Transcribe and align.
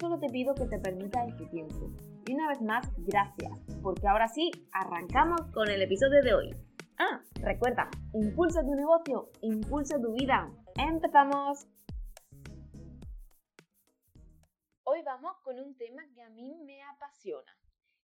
solo 0.00 0.18
te 0.18 0.28
pido 0.30 0.54
que 0.54 0.66
te 0.66 0.78
permitas 0.78 1.28
este 1.28 1.46
tiempo. 1.46 1.92
Y 2.26 2.32
una 2.32 2.48
vez 2.48 2.62
más, 2.62 2.88
gracias, 2.96 3.52
porque 3.82 4.08
ahora 4.08 4.28
sí, 4.28 4.50
arrancamos 4.72 5.42
con 5.52 5.68
el 5.68 5.82
episodio 5.82 6.22
de 6.22 6.32
hoy. 6.32 6.56
Ah, 6.98 7.20
recuerda, 7.34 7.90
impulsa 8.14 8.62
tu 8.62 8.74
negocio, 8.74 9.30
impulsa 9.42 10.00
tu 10.00 10.12
vida. 10.14 10.50
¡Empezamos! 10.76 11.66
Hoy 14.84 15.02
vamos 15.02 15.36
con 15.44 15.60
un 15.60 15.76
tema 15.76 16.02
que 16.14 16.22
a 16.22 16.30
mí 16.30 16.56
me 16.64 16.82
apasiona 16.82 17.54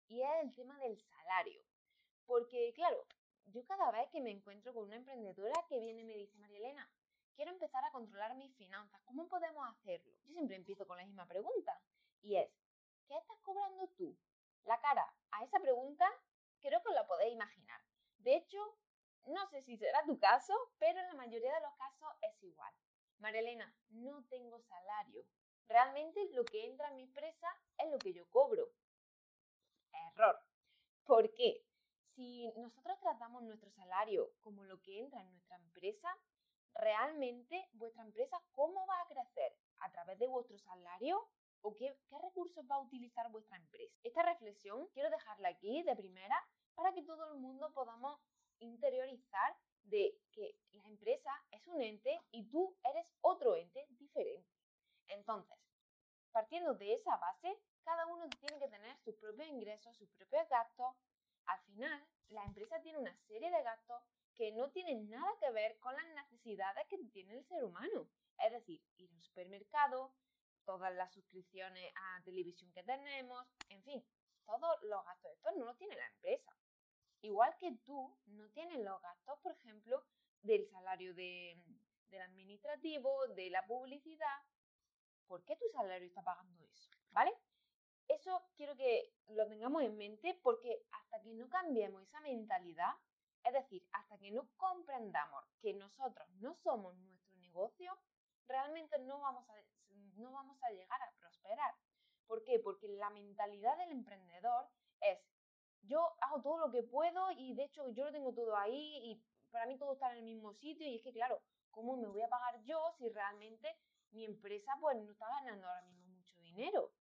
y 0.08 0.20
es 0.20 0.28
el 0.42 0.54
tema 0.54 0.78
del 0.78 0.98
salario. 0.98 1.62
Porque, 2.26 2.72
claro, 2.74 2.98
yo 3.46 3.64
cada 3.64 3.90
vez 3.90 4.08
que 4.12 4.20
me 4.20 4.30
encuentro 4.30 4.74
con 4.74 4.84
una 4.84 4.96
emprendedora 4.96 5.64
que 5.68 5.80
viene 5.80 6.02
y 6.02 6.04
me 6.04 6.14
dice, 6.14 6.36
María 6.38 6.58
Elena, 6.58 6.90
quiero 7.36 7.52
empezar 7.52 7.84
a 7.84 7.92
controlar 7.92 8.34
mis 8.36 8.54
finanzas, 8.56 9.00
¿cómo 9.04 9.28
podemos 9.28 9.66
hacerlo? 9.68 10.12
Yo 10.26 10.32
siempre 10.32 10.56
empiezo 10.56 10.86
con 10.86 10.96
la 10.96 11.04
misma 11.04 11.26
pregunta 11.26 11.78
y 12.26 12.36
es, 12.36 12.50
¿qué 13.06 13.16
estás 13.16 13.38
cobrando 13.42 13.86
tú? 13.96 14.18
La 14.64 14.80
cara 14.80 15.06
a 15.30 15.44
esa 15.44 15.60
pregunta 15.60 16.04
creo 16.60 16.82
que 16.82 16.92
la 16.92 17.06
podéis 17.06 17.32
imaginar. 17.32 17.80
De 18.18 18.34
hecho, 18.34 18.58
no 19.26 19.46
sé 19.46 19.62
si 19.62 19.76
será 19.76 20.04
tu 20.04 20.18
caso, 20.18 20.52
pero 20.78 20.98
en 20.98 21.06
la 21.06 21.14
mayoría 21.14 21.54
de 21.54 21.60
los 21.60 21.72
casos 21.74 22.08
es 22.22 22.42
igual. 22.42 22.74
María 23.18 23.40
Elena, 23.40 23.72
no 23.90 24.24
tengo 24.24 24.60
salario. 24.62 25.24
Realmente 25.68 26.28
lo 26.32 26.44
que 26.44 26.66
entra 26.66 26.88
en 26.88 26.96
mi 26.96 27.02
empresa 27.02 27.48
es 27.78 27.90
lo 27.90 27.98
que 27.98 28.12
yo 28.12 28.28
cobro. 28.30 28.72
Error. 29.92 30.40
¿Por 31.04 31.32
qué? 31.34 31.64
Si 32.16 32.50
nosotros 32.56 32.98
tratamos 32.98 33.44
nuestro 33.44 33.70
salario 33.70 34.32
como 34.40 34.64
lo 34.64 34.80
que 34.82 34.98
entra 34.98 35.20
en 35.20 35.30
nuestra 35.30 35.56
empresa, 35.56 36.08
realmente 36.74 37.68
vuestra 37.74 38.02
empresa, 38.02 38.42
¿cómo 38.50 38.84
va 38.86 39.00
a 39.00 39.06
crecer? 39.06 39.56
¿A 39.78 39.92
través 39.92 40.18
de 40.18 40.26
vuestro 40.26 40.58
salario? 40.58 41.28
¿O 41.66 41.74
qué, 41.74 41.98
recursos 42.22 42.64
va 42.70 42.76
a 42.76 42.80
utilizar 42.80 43.28
vuestra 43.32 43.56
empresa? 43.56 43.98
Esta 44.04 44.22
reflexión 44.22 44.86
quiero 44.94 45.10
dejarla 45.10 45.48
aquí 45.48 45.82
de 45.82 45.96
primera 45.96 46.40
para 46.76 46.94
que 46.94 47.02
todo 47.02 47.32
el 47.32 47.40
mundo 47.40 47.72
podamos 47.74 48.20
interiorizar 48.60 49.56
de 49.82 50.16
que 50.30 50.56
la 50.74 50.86
empresa 50.86 51.32
es 51.50 51.66
un 51.66 51.82
ente 51.82 52.22
y 52.30 52.44
tú 52.50 52.76
eres 52.84 53.04
otro 53.20 53.56
ente 53.56 53.84
diferente. 53.98 54.48
Entonces, 55.08 55.58
partiendo 56.30 56.72
de 56.74 56.94
esa 56.94 57.16
base, 57.16 57.58
cada 57.82 58.06
uno 58.06 58.28
tiene 58.28 58.60
que 58.60 58.68
tener 58.68 58.96
sus 58.98 59.16
propios 59.16 59.48
ingresos, 59.48 59.96
sus 59.96 60.08
propios 60.10 60.48
gastos. 60.48 60.94
Al 61.46 61.60
final, 61.62 62.06
la 62.28 62.44
empresa 62.44 62.80
tiene 62.80 62.98
una 62.98 63.16
serie 63.26 63.50
de 63.50 63.62
gastos 63.64 64.04
que 64.36 64.52
no 64.52 64.70
tienen 64.70 65.10
nada 65.10 65.32
que 65.40 65.50
ver 65.50 65.80
con 65.80 65.96
las 65.96 66.06
necesidades 66.10 66.86
que 66.86 66.98
tiene 67.12 67.32
el 67.32 67.44
ser 67.46 67.64
humano. 67.64 68.06
Es 68.38 68.52
decir, 68.52 68.80
ir 68.98 69.10
al 69.10 69.22
supermercado, 69.22 70.12
todas 70.66 70.94
las 70.94 71.12
suscripciones 71.14 71.92
a 71.94 72.22
televisión 72.24 72.70
que 72.72 72.82
tenemos, 72.82 73.46
en 73.70 73.82
fin, 73.84 74.04
todos 74.44 74.82
los 74.82 75.04
gastos 75.04 75.30
de 75.30 75.34
esto 75.36 75.50
no 75.56 75.64
los 75.64 75.78
tiene 75.78 75.96
la 75.96 76.06
empresa. 76.08 76.52
Igual 77.22 77.56
que 77.58 77.72
tú 77.84 78.14
no 78.26 78.48
tienes 78.50 78.78
los 78.84 79.00
gastos, 79.00 79.38
por 79.40 79.52
ejemplo, 79.52 80.04
del 80.42 80.68
salario 80.68 81.14
de, 81.14 81.56
del 82.10 82.20
administrativo, 82.20 83.26
de 83.28 83.50
la 83.50 83.66
publicidad, 83.66 84.38
¿por 85.26 85.44
qué 85.44 85.56
tu 85.56 85.68
salario 85.72 86.06
está 86.06 86.22
pagando 86.22 86.62
eso? 86.64 86.90
¿Vale? 87.10 87.32
Eso 88.08 88.44
quiero 88.56 88.76
que 88.76 89.12
lo 89.28 89.48
tengamos 89.48 89.82
en 89.82 89.96
mente 89.96 90.38
porque 90.42 90.86
hasta 90.92 91.20
que 91.22 91.32
no 91.32 91.48
cambiemos 91.48 92.02
esa 92.02 92.20
mentalidad, 92.20 92.94
es 93.42 93.52
decir, 93.52 93.84
hasta 93.92 94.18
que 94.18 94.30
no 94.30 94.48
comprendamos 94.56 95.44
que 95.60 95.74
nosotros 95.74 96.28
no 96.40 96.54
somos 96.62 96.96
nuestro 96.96 97.36
negocio, 97.38 97.98
realmente 98.48 98.98
no 99.00 99.20
vamos 99.20 99.48
a, 99.48 99.54
no 100.16 100.32
vamos 100.32 100.62
a 100.62 100.70
llegar 100.70 101.00
a 101.02 101.12
prosperar. 101.18 101.74
¿Por 102.26 102.42
qué? 102.44 102.58
Porque 102.58 102.88
la 102.88 103.10
mentalidad 103.10 103.76
del 103.78 103.92
emprendedor 103.92 104.68
es 105.00 105.18
yo 105.82 106.16
hago 106.20 106.42
todo 106.42 106.58
lo 106.58 106.70
que 106.70 106.82
puedo 106.82 107.30
y 107.30 107.54
de 107.54 107.64
hecho 107.64 107.88
yo 107.90 108.04
lo 108.06 108.12
tengo 108.12 108.32
todo 108.32 108.56
ahí 108.56 108.98
y 109.04 109.22
para 109.50 109.66
mí 109.66 109.78
todo 109.78 109.92
está 109.92 110.10
en 110.10 110.18
el 110.18 110.24
mismo 110.24 110.52
sitio 110.54 110.86
y 110.86 110.96
es 110.96 111.02
que 111.02 111.12
claro, 111.12 111.40
¿cómo 111.70 111.96
me 111.96 112.08
voy 112.08 112.22
a 112.22 112.28
pagar 112.28 112.60
yo 112.64 112.80
si 112.98 113.08
realmente 113.08 113.78
mi 114.10 114.24
empresa 114.24 114.72
pues 114.80 114.96
no 114.96 115.10
está 115.10 115.28
ganando 115.28 115.66
ahora 115.66 115.82
mismo 115.82 116.06
mucho 116.06 116.34
dinero. 116.40 116.92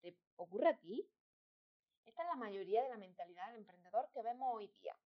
¿Te 0.00 0.16
ocurre 0.36 0.68
a 0.68 0.78
ti? 0.78 1.08
Esta 2.04 2.22
es 2.22 2.28
la 2.28 2.36
mayoría 2.36 2.82
de 2.82 2.90
la 2.90 2.96
mentalidad 2.96 3.46
del 3.48 3.56
emprendedor 3.56 4.10
que 4.12 4.22
vemos 4.22 4.54
hoy 4.54 4.68
día. 4.80 4.96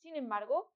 Sin 0.00 0.16
embargo, 0.16 0.72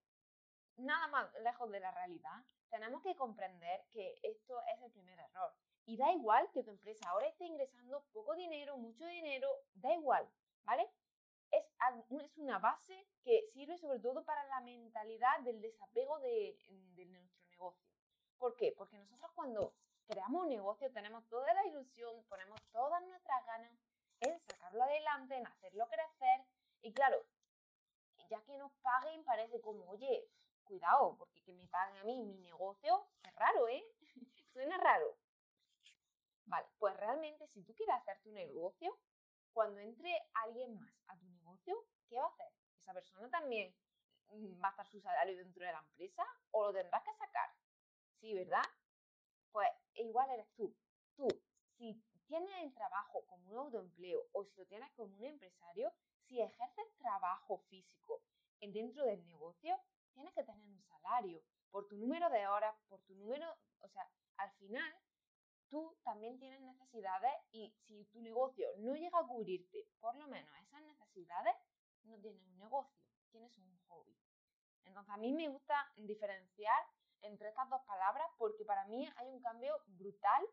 nada 0.76 1.08
más 1.08 1.32
lejos 1.40 1.70
de 1.70 1.80
la 1.80 1.90
realidad, 1.90 2.44
tenemos 2.70 3.02
que 3.02 3.16
comprender 3.16 3.86
que 3.90 4.18
esto 4.22 4.62
es 4.74 4.82
el 4.82 4.90
primer 4.92 5.18
error. 5.18 5.54
Da 5.96 6.12
igual 6.12 6.50
que 6.52 6.62
tu 6.62 6.70
empresa 6.70 7.08
ahora 7.08 7.26
esté 7.28 7.46
ingresando 7.46 8.04
poco 8.12 8.34
dinero, 8.34 8.76
mucho 8.76 9.06
dinero, 9.06 9.48
da 9.74 9.94
igual, 9.94 10.28
¿vale? 10.64 10.90
Es, 11.50 11.64
es 12.10 12.36
una 12.36 12.58
base 12.58 13.06
que 13.22 13.48
sirve 13.54 13.78
sobre 13.78 14.00
todo 14.00 14.22
para 14.24 14.44
la 14.44 14.60
mentalidad 14.60 15.40
del 15.40 15.60
desapego 15.62 16.18
de, 16.18 16.58
de 16.96 17.06
nuestro 17.06 17.46
negocio. 17.48 17.86
¿Por 18.36 18.56
qué? 18.56 18.74
Porque 18.76 18.98
nosotros 18.98 19.30
cuando 19.34 19.72
creamos 20.06 20.42
un 20.42 20.50
negocio 20.50 20.92
tenemos 20.92 21.26
toda 21.28 21.54
la 21.54 21.64
ilusión, 21.66 22.22
ponemos 22.28 22.60
todas 22.72 23.02
nuestras 23.06 23.46
ganas 23.46 23.72
en 24.20 24.38
sacarlo 24.40 24.82
adelante, 24.82 25.36
en 25.36 25.46
hacerlo 25.46 25.88
crecer. 25.88 26.44
Y 26.82 26.92
claro, 26.92 27.24
ya 28.28 28.42
que 28.42 28.58
nos 28.58 28.72
paguen 28.82 29.24
parece 29.24 29.60
como, 29.62 29.88
oye, 29.88 30.28
cuidado, 30.64 31.16
porque 31.16 31.42
que 31.42 31.54
me 31.54 31.66
paguen 31.68 31.96
a 31.96 32.04
mí 32.04 32.22
mi 32.22 32.38
negocio, 32.38 33.06
es 33.22 33.34
raro, 33.36 33.68
¿eh? 33.68 33.84
Suena 34.52 34.76
raro. 34.76 35.16
Pues 36.86 36.98
realmente 36.98 37.48
si 37.48 37.64
tú 37.64 37.74
quieres 37.74 37.96
hacer 37.96 38.16
tu 38.22 38.30
negocio, 38.30 38.96
cuando 39.52 39.80
entre 39.80 40.22
alguien 40.34 40.78
más 40.78 40.94
a 41.08 41.18
tu 41.18 41.26
negocio, 41.26 41.74
¿qué 42.08 42.16
va 42.16 42.26
a 42.26 42.28
hacer? 42.28 42.46
¿Esa 42.80 42.94
persona 42.94 43.28
también 43.28 43.74
mm, 44.28 44.62
va 44.62 44.68
a 44.68 44.70
estar 44.70 44.86
su 44.86 45.00
salario 45.00 45.36
dentro 45.36 45.66
de 45.66 45.72
la 45.72 45.80
empresa 45.80 46.24
o 46.52 46.66
lo 46.66 46.72
tendrás 46.72 47.02
que 47.02 47.12
sacar? 47.14 47.50
Sí, 48.20 48.34
¿verdad? 48.34 48.62
Pues 49.50 49.68
igual 49.94 50.30
eres 50.30 50.48
tú. 50.54 50.72
Tú, 51.16 51.26
si 51.76 52.00
tienes 52.28 52.54
el 52.62 52.72
trabajo 52.72 53.26
como 53.26 53.50
un 53.50 53.56
autoempleo 53.56 54.22
o 54.30 54.44
si 54.44 54.56
lo 54.56 54.66
tienes 54.66 54.88
como 54.92 55.12
un 55.16 55.24
empresario, 55.24 55.92
si 56.28 56.40
ejerces 56.40 56.96
trabajo 56.98 57.58
físico 57.68 58.22
dentro 58.60 59.04
del 59.06 59.26
negocio, 59.26 59.76
tienes 60.14 60.32
que 60.34 60.44
tener 60.44 60.64
un 60.68 60.84
salario 60.84 61.42
por 61.72 61.88
tu 61.88 61.96
número 61.96 62.30
de 62.30 62.46
horas, 62.46 62.76
por 62.88 63.00
tu 63.00 63.14
número, 63.16 63.52
o 63.80 63.88
sea, 63.88 64.08
al 64.36 64.52
final 64.52 64.94
también 66.04 66.38
tienes 66.38 66.60
necesidades 66.60 67.32
y 67.50 67.70
si 67.86 68.04
tu 68.06 68.20
negocio 68.20 68.68
no 68.78 68.94
llega 68.94 69.18
a 69.18 69.26
cubrirte 69.26 69.86
por 70.00 70.14
lo 70.16 70.26
menos 70.28 70.50
esas 70.60 70.82
necesidades, 70.82 71.54
no 72.04 72.18
tienes 72.20 72.42
un 72.46 72.58
negocio, 72.58 73.00
tienes 73.30 73.56
un 73.58 73.78
hobby. 73.88 74.16
Entonces 74.84 75.12
a 75.12 75.16
mí 75.16 75.32
me 75.32 75.48
gusta 75.48 75.74
diferenciar 75.96 76.80
entre 77.22 77.48
estas 77.48 77.68
dos 77.68 77.82
palabras 77.82 78.26
porque 78.38 78.64
para 78.64 78.84
mí 78.86 79.08
hay 79.16 79.28
un 79.28 79.40
cambio 79.40 79.74
brutal 79.86 80.46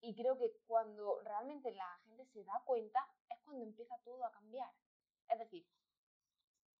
y 0.00 0.14
creo 0.14 0.38
que 0.38 0.52
cuando 0.66 1.20
realmente 1.22 1.72
la 1.72 1.98
gente 2.04 2.24
se 2.26 2.44
da 2.44 2.62
cuenta 2.64 3.00
es 3.28 3.38
cuando 3.44 3.64
empieza 3.64 3.98
todo 4.04 4.24
a 4.24 4.32
cambiar. 4.32 4.72
Es 5.28 5.38
decir, 5.38 5.66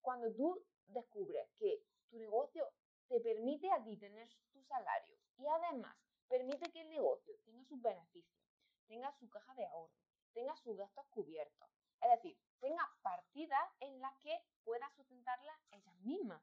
cuando 0.00 0.32
tú 0.34 0.64
descubres 0.86 1.48
que 1.58 1.84
tu 2.10 2.18
negocio 2.18 2.68
te 3.08 3.20
permite 3.20 3.70
a 3.70 3.82
ti 3.82 3.96
tener 3.96 4.28
tu 4.52 4.62
salario 4.64 5.16
y 5.36 5.46
además 5.46 5.96
permite 6.28 6.70
que 6.70 6.82
el 6.82 6.90
negocio 6.90 7.34
sus 7.70 7.80
beneficios, 7.80 8.42
tenga 8.88 9.12
su 9.12 9.30
caja 9.30 9.54
de 9.54 9.64
ahorro, 9.66 9.94
tenga 10.34 10.56
sus 10.56 10.76
gastos 10.76 11.06
cubiertos. 11.10 11.70
Es 12.02 12.10
decir, 12.10 12.36
tenga 12.58 12.84
partidas 13.00 13.70
en 13.78 14.00
las 14.00 14.16
que 14.18 14.36
pueda 14.64 14.90
sustentarlas 14.96 15.56
ellas 15.70 15.96
mismas. 16.00 16.42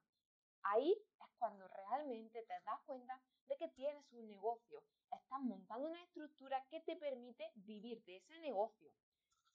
Ahí 0.64 0.94
es 1.20 1.30
cuando 1.38 1.68
realmente 1.68 2.42
te 2.44 2.54
das 2.66 2.80
cuenta 2.86 3.22
de 3.48 3.58
que 3.58 3.68
tienes 3.70 4.10
un 4.14 4.28
negocio. 4.28 4.82
Estás 5.12 5.42
montando 5.42 5.90
una 5.90 6.02
estructura 6.04 6.66
que 6.70 6.80
te 6.82 6.96
permite 6.96 7.52
vivir 7.56 8.04
de 8.06 8.18
ese 8.18 8.40
negocio. 8.40 8.92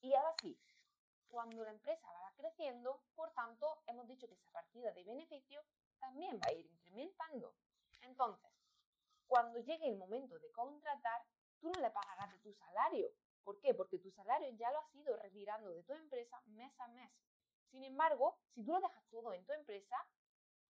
Y 0.02 0.12
ahora 0.14 0.34
sí, 0.42 0.58
cuando 1.28 1.64
la 1.64 1.70
empresa 1.70 2.06
va 2.12 2.34
creciendo, 2.36 3.02
por 3.14 3.32
tanto, 3.32 3.82
hemos 3.86 4.06
dicho 4.06 4.28
que 4.28 4.34
esa 4.34 4.50
partida 4.50 4.92
de 4.92 5.04
beneficio 5.04 5.64
también 5.98 6.38
va 6.38 6.48
a 6.48 6.52
ir 6.52 6.66
incrementando. 6.66 7.54
Entonces, 8.02 8.52
cuando 9.26 9.60
llegue 9.60 9.88
el 9.88 9.96
momento 9.96 10.38
de 10.38 10.52
contratar, 10.52 11.22
tú 11.62 11.70
no 11.70 11.80
le 11.80 11.90
pagarás 11.90 12.30
de 12.32 12.38
tu 12.40 12.52
salario. 12.52 13.08
¿Por 13.44 13.58
qué? 13.60 13.72
Porque 13.72 13.98
tu 13.98 14.10
salario 14.10 14.50
ya 14.56 14.70
lo 14.72 14.78
has 14.80 14.94
ido 14.94 15.16
retirando 15.16 15.70
de 15.70 15.82
tu 15.84 15.94
empresa 15.94 16.42
mes 16.46 16.78
a 16.80 16.88
mes. 16.88 17.10
Sin 17.70 17.82
embargo, 17.84 18.38
si 18.54 18.64
tú 18.64 18.72
lo 18.72 18.80
dejas 18.80 19.08
todo 19.10 19.32
en 19.32 19.46
tu 19.46 19.52
empresa, 19.52 19.96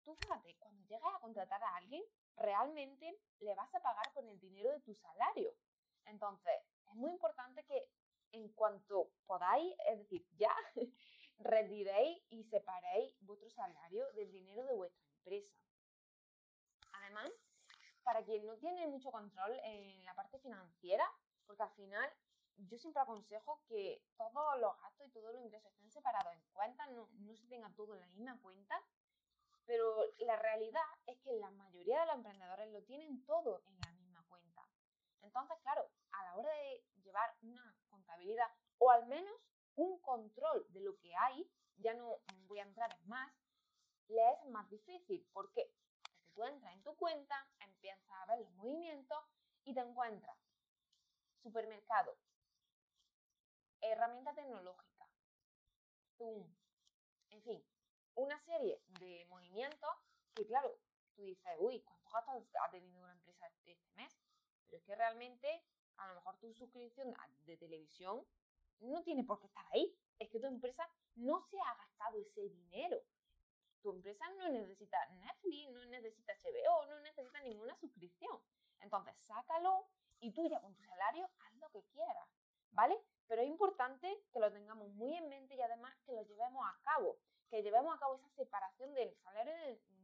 tú 0.04 0.16
fíjate, 0.16 0.56
cuando 0.60 0.82
llegas 0.84 1.14
a 1.14 1.20
contratar 1.20 1.62
a 1.62 1.76
alguien, 1.76 2.04
realmente 2.38 3.20
le 3.40 3.56
vas 3.56 3.74
a 3.74 3.82
pagar 3.82 4.14
con 4.14 4.30
el 4.30 4.40
dinero 4.40 4.72
de 4.72 4.80
tu 4.82 4.94
salario. 4.96 5.54
Entonces, 6.06 6.54
es 6.88 6.96
muy 6.96 7.12
importante 7.12 7.66
que 7.66 7.90
en 8.32 8.50
cuanto 8.54 9.12
podáis, 9.26 9.76
es 9.88 9.98
decir, 9.98 10.26
ya 10.38 10.56
retiréis 11.40 12.24
y 12.30 12.44
separéis 12.46 13.16
vuestro 13.22 13.50
salario 13.50 14.06
del 14.14 14.32
dinero 14.32 14.64
de 14.66 14.74
vuestra 14.74 15.04
empresa. 15.18 15.65
Para 18.06 18.24
quien 18.24 18.46
no 18.46 18.56
tiene 18.58 18.88
mucho 18.88 19.12
control 19.12 19.60
en 19.64 20.06
la 20.06 20.14
parte 20.16 20.40
financiera, 20.40 21.04
porque 21.46 21.64
al 21.64 21.72
final 21.72 22.10
yo 22.58 22.78
siempre 22.78 23.02
aconsejo 23.02 23.62
que 23.68 24.02
todos 24.16 24.60
los 24.60 24.80
gastos 24.80 25.08
y 25.08 25.12
todos 25.12 25.34
los 25.34 25.42
ingresos 25.42 25.72
estén 25.72 25.92
separados 25.92 26.34
en 26.34 26.42
cuentas, 26.54 26.90
no, 26.92 27.10
no 27.14 27.36
se 27.36 27.48
tenga 27.48 27.70
todo 27.76 27.96
en 27.96 28.02
la 28.02 28.08
misma 28.08 28.40
cuenta, 28.42 28.82
pero 29.66 30.06
la 30.20 30.36
realidad 30.36 30.84
es 31.08 31.18
que 31.20 31.34
la 31.34 31.50
mayoría 31.52 32.00
de 32.00 32.06
los 32.06 32.16
emprendedores 32.16 32.72
lo 32.72 32.84
tienen 32.84 33.26
todo 33.26 33.64
en 33.66 33.80
la 33.82 33.92
misma 33.94 34.24
cuenta. 34.30 34.68
Entonces, 35.22 35.58
claro, 35.64 35.90
a 36.12 36.24
la 36.26 36.36
hora 36.38 36.52
de 36.54 36.86
llevar 37.04 37.36
una 37.42 37.76
contabilidad 37.90 38.48
o 38.78 38.92
al 38.92 39.08
menos 39.08 39.34
un 39.76 40.00
control 40.00 40.66
de 40.70 40.82
lo 40.82 40.96
que 41.00 41.14
hay, 41.16 41.50
ya 41.78 41.94
no 41.96 42.20
voy 42.48 42.60
a 42.60 42.64
entrar 42.64 42.94
en 42.94 43.08
más, 43.08 43.34
le 44.08 44.22
es 44.32 44.46
más 44.52 44.70
difícil. 44.70 45.28
¿Por 45.34 45.52
qué? 45.52 45.74
Porque 46.04 46.32
tú 46.34 46.44
entras 46.46 46.74
en 46.74 46.84
tu 46.84 46.96
cuenta, 46.96 47.36
empiezas 47.60 48.08
a 48.10 48.26
ver 48.28 48.40
los 48.40 48.54
movimientos 48.54 49.18
y 49.64 49.65
te 49.76 49.82
encuentras 49.82 50.38
supermercado, 51.44 52.18
herramienta 53.82 54.34
tecnológica, 54.34 55.08
Zoom, 56.18 56.48
en 57.30 57.42
fin, 57.44 57.64
una 58.16 58.40
serie 58.46 58.82
de 59.00 59.26
movimientos 59.26 59.90
que, 60.34 60.48
claro, 60.48 60.80
tú 61.14 61.24
dices, 61.24 61.52
uy, 61.60 61.82
¿cuántos 61.82 62.14
gastos 62.14 62.62
ha 62.64 62.72
tenido 62.72 62.98
una 63.02 63.12
empresa 63.12 63.48
este 63.48 63.78
mes? 63.96 64.18
Pero 64.66 64.78
es 64.78 64.84
que 64.86 64.96
realmente, 64.96 65.64
a 65.98 66.08
lo 66.08 66.16
mejor 66.16 66.38
tu 66.40 66.54
suscripción 66.54 67.14
de 67.46 67.58
televisión 67.58 68.26
no 68.80 69.04
tiene 69.04 69.24
por 69.24 69.40
qué 69.40 69.48
estar 69.48 69.66
ahí. 69.72 69.94
Es 70.20 70.30
que 70.30 70.40
tu 70.40 70.48
empresa 70.48 70.90
no 71.16 71.42
se 71.42 71.60
ha 71.60 71.76
gastado 71.76 72.18
ese 72.18 72.42
dinero. 72.42 73.02
Tu 73.82 73.92
empresa 73.92 74.28
no 74.38 74.50
necesita 74.50 74.98
Netflix, 75.08 75.72
no 75.72 75.86
necesita 75.86 76.34
HBO, 76.34 76.86
no 76.88 77.00
necesita 77.02 77.42
ninguna 77.42 77.76
suscripción. 77.76 78.42
Entonces, 78.86 79.16
sácalo 79.26 79.88
y 80.20 80.32
tú 80.32 80.48
ya 80.48 80.62
con 80.62 80.76
tu 80.76 80.84
salario 80.84 81.28
haz 81.40 81.56
lo 81.56 81.70
que 81.72 81.84
quieras, 81.86 82.30
¿vale? 82.70 82.96
Pero 83.28 83.42
es 83.42 83.48
importante 83.48 84.08
que 84.32 84.40
lo 84.40 84.54
tengamos 84.54 84.90
muy 84.94 85.16
en 85.16 85.28
mente 85.28 85.56
y 85.56 85.62
además 85.62 85.92
que 86.06 86.14
lo 86.14 86.22
llevemos 86.22 86.64
a 86.64 86.80
cabo, 86.84 87.18
que 87.50 87.64
llevemos 87.64 87.96
a 87.96 88.00
cabo 88.00 88.16
esa 88.16 88.30
separación 88.30 88.94
del 88.94 89.12
salario 89.24 89.54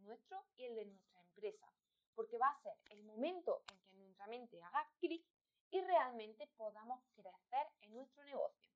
nuestro 0.01 0.44
y 0.56 0.66
el 0.66 0.75
de 0.75 0.86
nuestra 0.86 1.22
empresa, 1.22 1.72
porque 2.16 2.39
va 2.39 2.50
a 2.50 2.62
ser 2.63 2.74
el 2.89 3.04
momento 3.04 3.62
en 3.72 3.80
que 3.83 3.95
nuestra 3.98 4.25
mente 4.25 4.63
haga 4.63 4.92
clic 5.00 5.24
y 5.69 5.81
realmente 5.81 6.48
podamos 6.57 7.04
crecer 7.13 7.68
en 7.81 7.94
nuestro 7.94 8.24
negocio. 8.24 8.72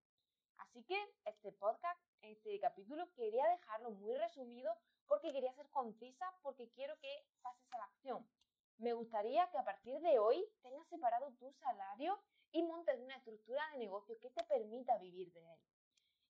Así 0.57 0.83
que 0.83 1.15
este 1.25 1.51
podcast, 1.51 1.99
este 2.21 2.59
capítulo, 2.59 3.11
quería 3.13 3.47
dejarlo 3.47 3.89
muy 3.89 4.15
resumido 4.15 4.71
porque 5.07 5.33
quería 5.33 5.53
ser 5.55 5.67
concisa, 5.69 6.31
porque 6.43 6.69
quiero 6.69 6.95
que 6.99 7.25
pases 7.41 7.73
a 7.73 7.77
la 7.79 7.85
acción. 7.85 8.29
Me 8.77 8.93
gustaría 8.93 9.49
que 9.51 9.57
a 9.57 9.63
partir 9.63 9.99
de 10.01 10.19
hoy 10.19 10.45
tengas 10.61 10.87
separado 10.89 11.31
tu 11.39 11.51
salario 11.53 12.19
y 12.51 12.61
montes 12.63 12.99
una 12.99 13.15
estructura 13.15 13.61
de 13.71 13.79
negocio 13.79 14.19
que 14.19 14.29
te 14.29 14.43
permita 14.43 14.97
vivir 14.97 15.31
de 15.31 15.39
él. 15.39 15.59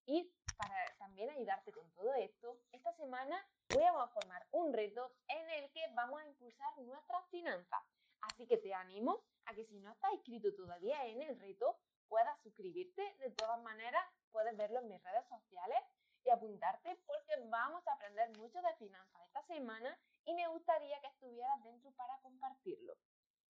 Y 0.06 0.32
para 0.56 0.96
también 0.98 1.28
ayudarte 1.30 1.72
con 1.72 1.90
todo 1.92 2.14
esto, 2.14 2.60
esta 2.70 2.92
semana 2.94 3.44
voy 3.74 3.82
a 3.82 4.06
formar 4.08 4.46
un 4.52 4.72
reto 4.72 5.12
en 5.28 5.50
el 5.50 5.70
que 5.72 5.82
vamos 5.94 6.20
a 6.20 6.26
impulsar 6.26 6.78
nuestras 6.78 7.28
finanzas. 7.30 7.82
Así 8.20 8.46
que 8.46 8.56
te 8.56 8.72
animo 8.72 9.24
a 9.46 9.54
que 9.54 9.64
si 9.66 9.78
no 9.80 9.90
estás 9.90 10.12
inscrito 10.12 10.54
todavía 10.54 11.04
en 11.06 11.22
el 11.22 11.38
reto, 11.38 11.78
puedas 12.08 12.40
suscribirte. 12.42 13.02
De 13.18 13.30
todas 13.32 13.60
maneras, 13.62 14.04
puedes 14.30 14.56
verlo 14.56 14.80
en 14.80 14.88
mis 14.88 15.02
redes 15.02 15.26
sociales 15.28 15.78
y 16.26 16.30
apuntarte 16.30 16.98
porque 17.06 17.48
vamos 17.48 17.86
a 17.86 17.92
aprender 17.92 18.36
mucho 18.38 18.60
de 18.60 18.74
finanzas 18.78 19.22
esta 19.26 19.42
semana 19.46 19.96
y 20.24 20.34
me 20.34 20.48
gustaría 20.48 21.00
que 21.00 21.06
estuvieras 21.08 21.62
dentro 21.64 21.90
para 21.92 22.18
compartirlo. 22.20 22.94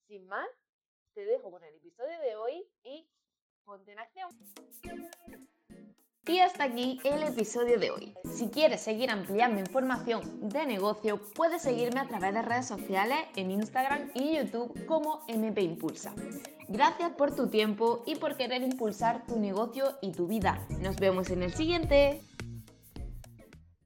Sin 0.07 0.27
más, 0.27 0.49
te 1.15 1.25
dejo 1.25 1.51
con 1.51 1.65
el 1.65 1.75
episodio 1.75 2.21
de 2.21 2.37
hoy 2.37 2.69
y 2.83 3.09
ponte 3.65 3.93
en 3.93 3.99
acción. 3.99 4.31
Y 6.29 6.41
hasta 6.41 6.65
aquí 6.65 7.01
el 7.05 7.23
episodio 7.23 7.79
de 7.79 7.91
hoy. 7.91 8.15
Si 8.35 8.51
quieres 8.51 8.83
seguir 8.83 9.11
ampliando 9.11 9.61
información 9.61 10.49
de 10.49 10.67
negocio, 10.67 11.21
puedes 11.35 11.63
seguirme 11.63 12.01
a 12.01 12.09
través 12.09 12.35
de 12.35 12.43
redes 12.43 12.67
sociales 12.67 13.19
en 13.37 13.53
Instagram 13.53 14.11
y 14.13 14.37
YouTube 14.37 14.87
como 14.87 15.25
MP 15.29 15.63
Impulsa. 15.63 16.13
Gracias 16.69 17.13
por 17.13 17.35
tu 17.35 17.49
tiempo 17.49 18.03
y 18.07 18.17
por 18.17 18.37
querer 18.37 18.63
impulsar 18.63 19.25
tu 19.25 19.39
negocio 19.39 19.99
y 20.03 20.11
tu 20.13 20.27
vida. 20.27 20.67
Nos 20.81 20.97
vemos 20.97 21.31
en 21.31 21.45
el 21.45 21.55
siguiente. 21.55 22.21